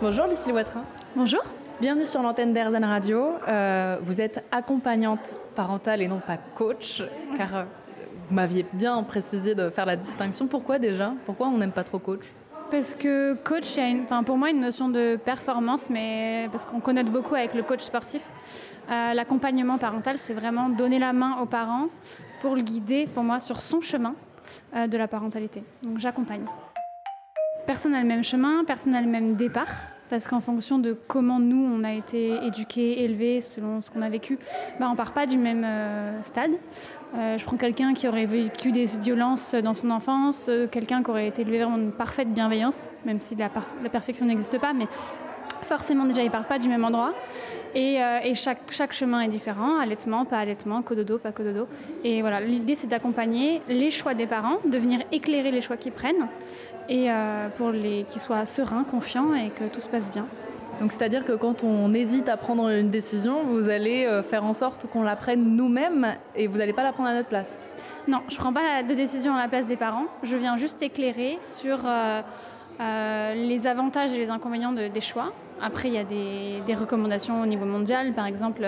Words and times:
Bonjour 0.00 0.28
Lucille 0.28 0.52
Watrin. 0.52 0.84
Bonjour. 1.16 1.42
Bienvenue 1.80 2.06
sur 2.06 2.22
l'antenne 2.22 2.52
d'Airzen 2.52 2.84
Radio. 2.84 3.32
Euh, 3.48 3.98
vous 4.00 4.20
êtes 4.20 4.44
accompagnante 4.52 5.34
parentale 5.56 6.02
et 6.02 6.06
non 6.06 6.20
pas 6.24 6.36
coach, 6.36 7.02
car 7.36 7.56
euh, 7.56 7.64
vous 8.28 8.34
m'aviez 8.36 8.64
bien 8.72 9.02
précisé 9.02 9.56
de 9.56 9.70
faire 9.70 9.86
la 9.86 9.96
distinction. 9.96 10.46
Pourquoi 10.46 10.78
déjà? 10.78 11.14
Pourquoi 11.26 11.48
on 11.48 11.58
n'aime 11.58 11.72
pas 11.72 11.82
trop 11.82 11.98
coach? 11.98 12.26
Parce 12.70 12.94
que 12.94 13.34
coach, 13.42 13.74
il 13.74 13.80
y 13.80 13.82
a 13.82 13.88
une, 13.88 14.24
pour 14.24 14.36
moi 14.36 14.50
une 14.50 14.60
notion 14.60 14.88
de 14.88 15.16
performance, 15.16 15.90
mais 15.90 16.48
parce 16.52 16.64
qu'on 16.64 16.78
connaît 16.78 17.02
beaucoup 17.02 17.34
avec 17.34 17.54
le 17.54 17.64
coach 17.64 17.80
sportif. 17.80 18.22
Euh, 18.88 19.14
L'accompagnement 19.14 19.78
parental, 19.78 20.18
c'est 20.18 20.34
vraiment 20.34 20.68
donner 20.68 21.00
la 21.00 21.12
main 21.12 21.38
aux 21.42 21.46
parents 21.46 21.88
pour 22.40 22.54
le 22.54 22.62
guider, 22.62 23.08
pour 23.12 23.24
moi, 23.24 23.40
sur 23.40 23.60
son 23.60 23.80
chemin 23.80 24.14
euh, 24.76 24.86
de 24.86 24.96
la 24.96 25.08
parentalité. 25.08 25.64
Donc 25.82 25.98
j'accompagne. 25.98 26.44
Personne 27.68 27.92
n'a 27.92 28.00
le 28.00 28.06
même 28.06 28.24
chemin, 28.24 28.64
personne 28.64 28.92
n'a 28.92 29.02
le 29.02 29.08
même 29.08 29.34
départ, 29.34 29.68
parce 30.08 30.26
qu'en 30.26 30.40
fonction 30.40 30.78
de 30.78 30.96
comment 31.06 31.38
nous, 31.38 31.62
on 31.62 31.84
a 31.84 31.92
été 31.92 32.32
éduqués, 32.46 33.04
élevés, 33.04 33.42
selon 33.42 33.82
ce 33.82 33.90
qu'on 33.90 34.00
a 34.00 34.08
vécu, 34.08 34.38
bah, 34.80 34.88
on 34.90 34.96
part 34.96 35.12
pas 35.12 35.26
du 35.26 35.36
même 35.36 35.64
euh, 35.66 36.22
stade. 36.22 36.52
Euh, 37.14 37.36
je 37.36 37.44
prends 37.44 37.58
quelqu'un 37.58 37.92
qui 37.92 38.08
aurait 38.08 38.24
vécu 38.24 38.72
des 38.72 38.86
violences 38.86 39.54
dans 39.54 39.74
son 39.74 39.90
enfance, 39.90 40.46
euh, 40.48 40.66
quelqu'un 40.66 41.02
qui 41.02 41.10
aurait 41.10 41.28
été 41.28 41.42
élevé 41.42 41.58
dans 41.58 41.76
une 41.76 41.92
parfaite 41.92 42.32
bienveillance, 42.32 42.88
même 43.04 43.20
si 43.20 43.34
la, 43.34 43.50
perfection 43.90 44.24
n'existe 44.24 44.58
pas, 44.58 44.72
forcément 45.62 46.04
déjà 46.04 46.22
ils 46.22 46.30
partent 46.30 46.48
pas 46.48 46.58
du 46.58 46.68
même 46.68 46.84
endroit 46.84 47.12
et, 47.74 48.02
euh, 48.02 48.18
et 48.24 48.34
chaque, 48.34 48.60
chaque 48.70 48.92
chemin 48.92 49.20
est 49.20 49.28
différent, 49.28 49.78
allaitement, 49.78 50.24
pas 50.24 50.38
allaitement, 50.38 50.82
cododo, 50.82 51.18
pas 51.18 51.32
cododo. 51.32 51.68
Et 52.02 52.22
voilà, 52.22 52.40
l'idée 52.40 52.74
c'est 52.74 52.86
d'accompagner 52.86 53.60
les 53.68 53.90
choix 53.90 54.14
des 54.14 54.26
parents, 54.26 54.58
de 54.64 54.78
venir 54.78 55.00
éclairer 55.12 55.50
les 55.50 55.60
choix 55.60 55.76
qu'ils 55.76 55.92
prennent 55.92 56.28
et 56.88 57.10
euh, 57.10 57.48
pour 57.50 57.70
les 57.70 58.04
qu'ils 58.08 58.20
soient 58.20 58.46
sereins, 58.46 58.84
confiants 58.84 59.34
et 59.34 59.50
que 59.50 59.64
tout 59.64 59.80
se 59.80 59.88
passe 59.88 60.10
bien. 60.10 60.26
Donc 60.80 60.92
c'est-à-dire 60.92 61.24
que 61.24 61.32
quand 61.32 61.64
on 61.64 61.92
hésite 61.92 62.28
à 62.28 62.36
prendre 62.36 62.68
une 62.68 62.88
décision, 62.88 63.42
vous 63.42 63.68
allez 63.68 64.06
euh, 64.06 64.22
faire 64.22 64.44
en 64.44 64.54
sorte 64.54 64.86
qu'on 64.86 65.02
la 65.02 65.16
prenne 65.16 65.56
nous-mêmes 65.56 66.14
et 66.36 66.46
vous 66.46 66.58
n'allez 66.58 66.72
pas 66.72 66.84
la 66.84 66.92
prendre 66.92 67.08
à 67.08 67.14
notre 67.14 67.28
place? 67.28 67.58
Non, 68.06 68.20
je 68.28 68.36
prends 68.36 68.52
pas 68.52 68.82
de 68.82 68.94
décision 68.94 69.34
à 69.34 69.38
la 69.38 69.48
place 69.48 69.66
des 69.66 69.76
parents. 69.76 70.06
Je 70.22 70.36
viens 70.36 70.56
juste 70.56 70.80
éclairer 70.80 71.36
sur 71.42 71.80
euh, 71.84 72.22
euh, 72.80 73.34
les 73.34 73.66
avantages 73.66 74.12
et 74.12 74.18
les 74.18 74.30
inconvénients 74.30 74.72
de- 74.72 74.88
des 74.88 75.00
choix. 75.00 75.32
Après, 75.60 75.88
il 75.88 75.94
y 75.94 75.98
a 75.98 76.04
des, 76.04 76.60
des 76.64 76.74
recommandations 76.74 77.42
au 77.42 77.46
niveau 77.46 77.64
mondial, 77.64 78.12
par 78.12 78.26
exemple 78.26 78.62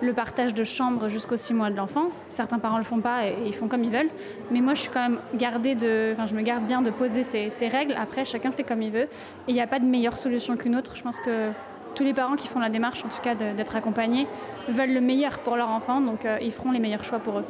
le 0.00 0.12
partage 0.12 0.54
de 0.54 0.62
chambre 0.62 1.08
jusqu'aux 1.08 1.36
6 1.36 1.54
mois 1.54 1.70
de 1.70 1.76
l'enfant. 1.76 2.04
Certains 2.28 2.60
parents 2.60 2.78
le 2.78 2.84
font 2.84 3.00
pas 3.00 3.26
et, 3.26 3.30
et 3.30 3.46
ils 3.46 3.52
font 3.54 3.66
comme 3.66 3.82
ils 3.82 3.90
veulent. 3.90 4.10
Mais 4.52 4.60
moi, 4.60 4.74
je 4.74 4.82
suis 4.82 4.90
quand 4.90 5.02
même 5.08 5.18
gardée 5.34 5.74
de, 5.74 6.12
enfin, 6.12 6.26
je 6.26 6.36
me 6.36 6.42
garde 6.42 6.62
bien 6.64 6.82
de 6.82 6.90
poser 6.90 7.24
ces, 7.24 7.50
ces 7.50 7.66
règles. 7.66 7.94
Après, 8.00 8.24
chacun 8.24 8.52
fait 8.52 8.62
comme 8.62 8.80
il 8.82 8.92
veut. 8.92 9.00
Et 9.02 9.08
il 9.48 9.54
n'y 9.54 9.60
a 9.60 9.66
pas 9.66 9.80
de 9.80 9.84
meilleure 9.86 10.16
solution 10.16 10.56
qu'une 10.56 10.76
autre. 10.76 10.94
Je 10.94 11.02
pense 11.02 11.18
que 11.18 11.50
tous 11.96 12.04
les 12.04 12.14
parents 12.14 12.36
qui 12.36 12.46
font 12.46 12.60
la 12.60 12.68
démarche, 12.68 13.04
en 13.04 13.08
tout 13.08 13.20
cas 13.22 13.34
d'être 13.34 13.74
accompagnés, 13.74 14.28
veulent 14.68 14.92
le 14.92 15.00
meilleur 15.00 15.40
pour 15.40 15.56
leur 15.56 15.70
enfant, 15.70 16.00
donc 16.00 16.24
euh, 16.26 16.38
ils 16.42 16.52
feront 16.52 16.70
les 16.70 16.78
meilleurs 16.78 17.02
choix 17.04 17.18
pour 17.18 17.38
eux. 17.38 17.44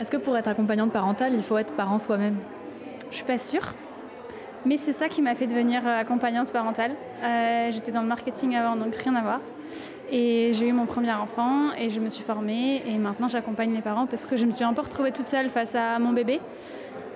Est-ce 0.00 0.10
que 0.10 0.16
pour 0.16 0.36
être 0.38 0.46
accompagnante 0.48 0.92
parentale, 0.92 1.34
il 1.34 1.42
faut 1.42 1.58
être 1.58 1.74
parent 1.74 1.98
soi-même? 1.98 2.36
Je 3.10 3.16
suis 3.16 3.24
pas 3.24 3.36
sûre. 3.38 3.74
Mais 4.66 4.76
c'est 4.76 4.92
ça 4.92 5.08
qui 5.08 5.22
m'a 5.22 5.34
fait 5.34 5.46
devenir 5.46 5.86
euh, 5.86 6.00
accompagnante 6.00 6.52
parentale. 6.52 6.92
Euh, 7.22 7.70
J'étais 7.70 7.92
dans 7.92 8.02
le 8.02 8.08
marketing 8.08 8.56
avant, 8.56 8.76
donc 8.76 8.94
rien 8.96 9.14
à 9.14 9.22
voir. 9.22 9.40
Et 10.10 10.52
j'ai 10.54 10.68
eu 10.68 10.72
mon 10.72 10.86
premier 10.86 11.12
enfant 11.12 11.72
et 11.78 11.90
je 11.90 12.00
me 12.00 12.08
suis 12.08 12.24
formée 12.24 12.82
et 12.86 12.96
maintenant 12.96 13.28
j'accompagne 13.28 13.74
les 13.74 13.82
parents 13.82 14.06
parce 14.06 14.24
que 14.24 14.36
je 14.36 14.46
me 14.46 14.52
suis 14.52 14.64
un 14.64 14.72
peu 14.72 14.80
retrouvée 14.80 15.12
toute 15.12 15.26
seule 15.26 15.50
face 15.50 15.74
à 15.74 15.98
mon 15.98 16.12
bébé. 16.12 16.40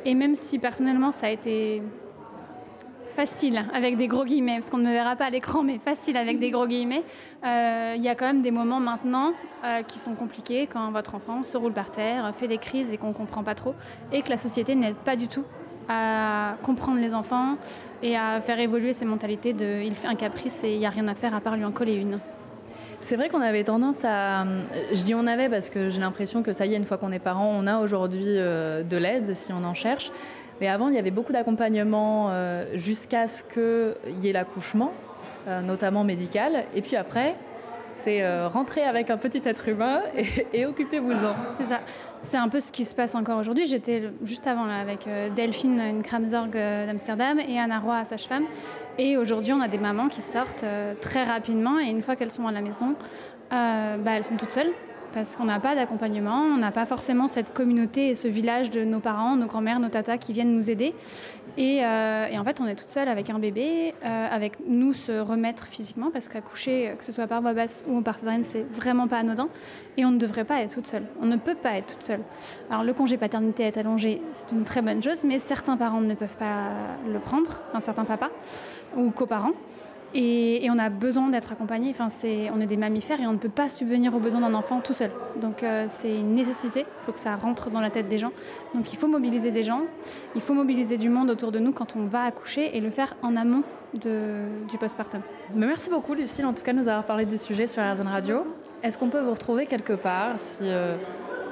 Et 0.04 0.14
même 0.14 0.34
si 0.34 0.58
personnellement 0.58 1.10
ça 1.10 1.28
a 1.28 1.30
été 1.30 1.82
facile 3.08 3.64
avec 3.72 3.96
des 3.96 4.08
gros 4.08 4.24
guillemets, 4.24 4.56
parce 4.56 4.68
qu'on 4.68 4.78
ne 4.78 4.88
me 4.88 4.92
verra 4.92 5.16
pas 5.16 5.26
à 5.26 5.30
l'écran, 5.30 5.62
mais 5.62 5.78
facile 5.78 6.18
avec 6.18 6.38
des 6.38 6.50
gros 6.50 6.66
guillemets, 6.66 7.02
euh, 7.44 7.94
il 7.96 8.02
y 8.02 8.08
a 8.08 8.14
quand 8.14 8.26
même 8.26 8.42
des 8.42 8.50
moments 8.50 8.80
maintenant 8.80 9.32
qui 9.86 10.00
sont 10.00 10.14
compliqués 10.14 10.66
quand 10.66 10.90
votre 10.90 11.14
enfant 11.14 11.44
se 11.44 11.56
roule 11.56 11.72
par 11.72 11.90
terre, 11.90 12.34
fait 12.34 12.48
des 12.48 12.58
crises 12.58 12.92
et 12.92 12.96
qu'on 12.96 13.08
ne 13.08 13.12
comprend 13.12 13.44
pas 13.44 13.54
trop, 13.54 13.74
et 14.10 14.22
que 14.22 14.28
la 14.28 14.38
société 14.38 14.74
n'aide 14.74 14.96
pas 14.96 15.14
du 15.14 15.28
tout 15.28 15.44
à 15.88 16.56
comprendre 16.62 17.00
les 17.00 17.14
enfants 17.14 17.56
et 18.02 18.16
à 18.16 18.40
faire 18.40 18.58
évoluer 18.60 18.92
ces 18.92 19.04
mentalités 19.04 19.52
de 19.52 19.82
il 19.82 19.94
fait 19.94 20.08
un 20.08 20.14
caprice 20.14 20.62
et 20.64 20.74
il 20.74 20.78
n'y 20.78 20.86
a 20.86 20.90
rien 20.90 21.08
à 21.08 21.14
faire 21.14 21.34
à 21.34 21.40
part 21.40 21.56
lui 21.56 21.64
en 21.64 21.72
coller 21.72 21.94
une. 21.94 22.18
C'est 23.00 23.16
vrai 23.16 23.28
qu'on 23.28 23.40
avait 23.40 23.64
tendance 23.64 24.04
à... 24.04 24.44
Je 24.92 25.02
dis 25.02 25.14
on 25.14 25.26
avait 25.26 25.48
parce 25.48 25.70
que 25.70 25.88
j'ai 25.88 26.00
l'impression 26.00 26.44
que 26.44 26.52
ça 26.52 26.66
y 26.66 26.74
est, 26.74 26.76
une 26.76 26.84
fois 26.84 26.98
qu'on 26.98 27.10
est 27.10 27.18
parent, 27.18 27.50
on 27.52 27.66
a 27.66 27.78
aujourd'hui 27.80 28.24
euh, 28.26 28.84
de 28.84 28.96
l'aide 28.96 29.34
si 29.34 29.52
on 29.52 29.64
en 29.64 29.74
cherche. 29.74 30.12
Mais 30.60 30.68
avant, 30.68 30.88
il 30.88 30.94
y 30.94 30.98
avait 30.98 31.10
beaucoup 31.10 31.32
d'accompagnement 31.32 32.28
euh, 32.30 32.64
jusqu'à 32.74 33.26
ce 33.26 33.42
qu'il 33.42 34.24
y 34.24 34.28
ait 34.28 34.32
l'accouchement, 34.32 34.92
euh, 35.48 35.60
notamment 35.60 36.04
médical. 36.04 36.64
Et 36.76 36.82
puis 36.82 36.94
après, 36.94 37.34
c'est 37.94 38.22
euh, 38.22 38.48
rentrer 38.48 38.82
avec 38.82 39.10
un 39.10 39.16
petit 39.16 39.42
être 39.44 39.68
humain 39.68 40.00
et, 40.16 40.60
et 40.60 40.66
occupez-vous-en. 40.66 41.34
C'est 41.58 41.66
ça. 41.66 41.80
C'est 42.22 42.36
un 42.36 42.48
peu 42.48 42.60
ce 42.60 42.70
qui 42.70 42.84
se 42.84 42.94
passe 42.94 43.14
encore 43.14 43.38
aujourd'hui. 43.38 43.66
J'étais 43.66 44.10
juste 44.22 44.46
avant 44.46 44.64
là, 44.64 44.78
avec 44.78 45.06
euh, 45.06 45.28
Delphine, 45.30 45.80
une 45.80 46.02
Kramzorg 46.02 46.54
euh, 46.54 46.86
d'Amsterdam, 46.86 47.40
et 47.40 47.58
Anna 47.58 47.80
Roy, 47.80 48.04
sage-femme. 48.04 48.44
Et 48.98 49.16
aujourd'hui, 49.16 49.52
on 49.52 49.60
a 49.60 49.68
des 49.68 49.78
mamans 49.78 50.08
qui 50.08 50.20
sortent 50.20 50.64
très 51.00 51.24
rapidement, 51.24 51.80
et 51.80 51.88
une 51.88 52.02
fois 52.02 52.14
qu'elles 52.14 52.32
sont 52.32 52.46
à 52.46 52.52
la 52.52 52.60
maison, 52.60 52.94
bah, 53.50 53.98
elles 54.06 54.24
sont 54.24 54.36
toutes 54.36 54.50
seules. 54.50 54.72
Parce 55.12 55.36
qu'on 55.36 55.44
n'a 55.44 55.60
pas 55.60 55.74
d'accompagnement, 55.74 56.40
on 56.40 56.56
n'a 56.56 56.70
pas 56.70 56.86
forcément 56.86 57.28
cette 57.28 57.52
communauté 57.52 58.08
et 58.08 58.14
ce 58.14 58.28
village 58.28 58.70
de 58.70 58.84
nos 58.84 59.00
parents, 59.00 59.36
nos 59.36 59.46
grands-mères, 59.46 59.78
nos 59.78 59.90
tatas 59.90 60.16
qui 60.16 60.32
viennent 60.32 60.54
nous 60.54 60.70
aider. 60.70 60.94
Et, 61.58 61.84
euh, 61.84 62.26
et 62.30 62.38
en 62.38 62.44
fait, 62.44 62.60
on 62.60 62.66
est 62.66 62.74
toute 62.74 62.90
seule 62.90 63.08
avec 63.08 63.28
un 63.28 63.38
bébé, 63.38 63.94
euh, 64.04 64.28
avec 64.30 64.54
nous 64.66 64.94
se 64.94 65.12
remettre 65.20 65.66
physiquement, 65.66 66.10
parce 66.10 66.28
qu'accoucher, 66.28 66.94
que 66.98 67.04
ce 67.04 67.12
soit 67.12 67.26
par 67.26 67.42
voie 67.42 67.52
basse 67.52 67.84
ou 67.88 68.00
par 68.00 68.18
césarienne, 68.18 68.44
c'est 68.44 68.64
vraiment 68.72 69.06
pas 69.06 69.18
anodin. 69.18 69.48
Et 69.96 70.04
on 70.04 70.10
ne 70.10 70.18
devrait 70.18 70.44
pas 70.44 70.62
être 70.62 70.74
toute 70.74 70.86
seule. 70.86 71.04
On 71.20 71.26
ne 71.26 71.36
peut 71.36 71.54
pas 71.54 71.76
être 71.76 71.94
toute 71.94 72.02
seule. 72.02 72.20
Alors, 72.70 72.84
le 72.84 72.94
congé 72.94 73.18
paternité 73.18 73.64
est 73.64 73.76
allongé, 73.76 74.22
c'est 74.32 74.52
une 74.54 74.64
très 74.64 74.80
bonne 74.80 75.02
chose, 75.02 75.24
mais 75.24 75.38
certains 75.38 75.76
parents 75.76 76.00
ne 76.00 76.14
peuvent 76.14 76.36
pas 76.36 76.70
le 77.06 77.18
prendre, 77.18 77.60
un 77.74 77.80
certain 77.80 78.04
papa 78.04 78.30
ou 78.96 79.10
coparents. 79.10 79.52
Et, 80.14 80.64
et 80.64 80.70
on 80.70 80.78
a 80.78 80.88
besoin 80.88 81.28
d'être 81.28 81.52
accompagné. 81.52 81.90
Enfin, 81.90 82.08
c'est, 82.08 82.50
on 82.50 82.60
est 82.60 82.66
des 82.66 82.76
mammifères 82.76 83.20
et 83.20 83.26
on 83.26 83.32
ne 83.32 83.38
peut 83.38 83.48
pas 83.48 83.68
subvenir 83.68 84.14
aux 84.14 84.18
besoins 84.18 84.40
d'un 84.40 84.54
enfant 84.54 84.80
tout 84.80 84.94
seul. 84.94 85.10
Donc 85.40 85.62
euh, 85.62 85.86
c'est 85.88 86.14
une 86.14 86.32
nécessité. 86.32 86.80
Il 86.80 87.04
faut 87.04 87.12
que 87.12 87.20
ça 87.20 87.34
rentre 87.36 87.70
dans 87.70 87.80
la 87.80 87.90
tête 87.90 88.08
des 88.08 88.18
gens. 88.18 88.32
Donc 88.74 88.92
il 88.92 88.96
faut 88.96 89.08
mobiliser 89.08 89.50
des 89.50 89.62
gens. 89.62 89.82
Il 90.34 90.40
faut 90.40 90.54
mobiliser 90.54 90.96
du 90.96 91.08
monde 91.08 91.30
autour 91.30 91.52
de 91.52 91.58
nous 91.58 91.72
quand 91.72 91.96
on 91.96 92.04
va 92.04 92.24
accoucher 92.24 92.76
et 92.76 92.80
le 92.80 92.90
faire 92.90 93.14
en 93.22 93.36
amont 93.36 93.62
de, 93.94 94.42
du 94.70 94.78
postpartum. 94.78 95.20
Mais 95.54 95.66
merci 95.66 95.90
beaucoup 95.90 96.14
Lucille, 96.14 96.46
en 96.46 96.52
tout 96.52 96.62
cas, 96.62 96.72
de 96.72 96.78
nous 96.78 96.88
avoir 96.88 97.04
parlé 97.04 97.26
du 97.26 97.38
sujet 97.38 97.66
sur 97.66 97.82
RZN 97.82 98.06
Radio. 98.06 98.44
Est-ce 98.82 98.98
qu'on 98.98 99.08
peut 99.08 99.20
vous 99.20 99.32
retrouver 99.32 99.66
quelque 99.66 99.92
part 99.92 100.38
si 100.38 100.64
euh, 100.64 100.96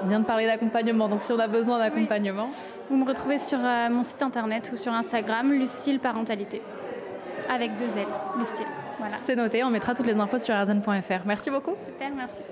on 0.02 0.08
vient 0.08 0.20
de 0.20 0.24
parler 0.24 0.46
d'accompagnement, 0.46 1.08
donc 1.08 1.22
si 1.22 1.32
on 1.32 1.38
a 1.38 1.48
besoin 1.48 1.78
d'accompagnement 1.78 2.48
Vous 2.88 2.96
me 2.96 3.06
retrouvez 3.06 3.38
sur 3.38 3.58
euh, 3.62 3.88
mon 3.90 4.02
site 4.02 4.22
internet 4.22 4.70
ou 4.72 4.76
sur 4.76 4.92
Instagram, 4.92 5.52
Lucille 5.52 6.00
Parentalité. 6.00 6.60
Avec 7.48 7.76
deux 7.76 7.96
L, 7.96 8.06
Lucille. 8.38 8.66
Voilà. 8.98 9.16
C'est 9.18 9.36
noté, 9.36 9.64
on 9.64 9.70
mettra 9.70 9.94
toutes 9.94 10.06
les 10.06 10.18
infos 10.18 10.38
sur 10.38 10.54
rzn.fr. 10.54 11.24
Merci 11.24 11.50
beaucoup. 11.50 11.74
Super, 11.82 12.10
merci. 12.14 12.42